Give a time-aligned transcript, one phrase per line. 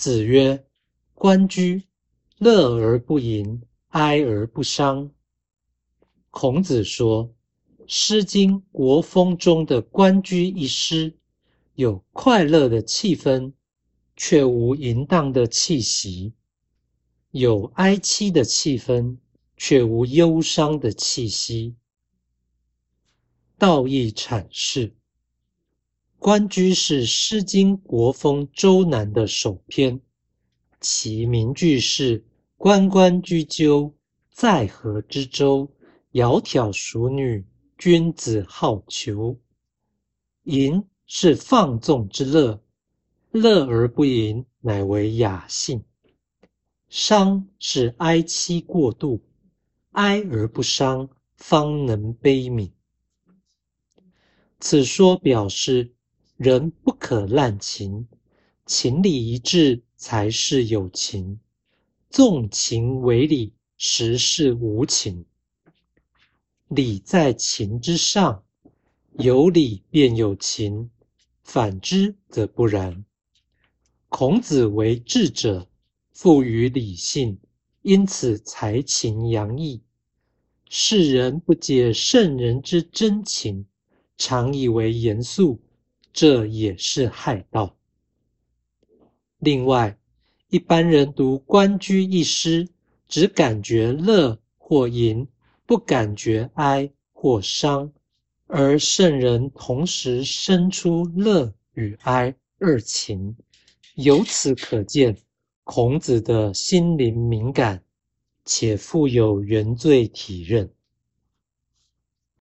[0.00, 0.64] 子曰
[1.12, 1.82] ：“关雎，
[2.38, 5.10] 乐而不淫，哀而不伤。”
[6.32, 7.28] 孔子说，
[7.86, 11.18] 《诗经·国风》中的关雎一诗，
[11.74, 13.52] 有快乐的气氛，
[14.16, 16.32] 却无淫荡的气息；
[17.32, 19.18] 有哀戚的气氛，
[19.58, 21.76] 却无忧伤的气息。
[23.58, 24.96] 道义阐释：
[26.20, 29.98] 关雎是《诗经·国风·周南》的首篇，
[30.78, 32.22] 其名句是
[32.58, 33.94] “关关雎鸠，
[34.30, 35.66] 在河之洲。”
[36.12, 37.46] 窈窕淑女，
[37.78, 39.38] 君子好逑。
[40.42, 42.62] 淫是放纵之乐，
[43.30, 45.82] 乐而不淫，乃为雅兴。
[46.90, 49.22] 伤是哀戚过度，
[49.92, 52.72] 哀而不伤，方能悲悯。
[54.58, 55.94] 此说表示，
[56.42, 58.08] 人不可滥情，
[58.64, 61.38] 情理一致才是有情，
[62.08, 65.26] 纵情为理，实是无情。
[66.68, 68.42] 理在情之上，
[69.18, 70.88] 有理便有情，
[71.42, 73.04] 反之则不然。
[74.08, 75.68] 孔子为智者，
[76.10, 77.38] 富于理性，
[77.82, 79.82] 因此才情洋溢。
[80.70, 83.66] 世人不解圣人之真情，
[84.16, 85.60] 常以为严肃，
[86.12, 87.76] 这也是害道。
[89.38, 89.96] 另外，
[90.48, 92.68] 一般人读《关雎》一诗，
[93.08, 95.26] 只感觉乐或淫。
[95.66, 97.92] 不感觉哀或伤，
[98.48, 103.36] 而圣人同时生出乐与哀二情，
[103.94, 105.16] 由此可见
[105.62, 107.84] 孔子的心灵敏感，
[108.44, 110.68] 且富有原罪体认。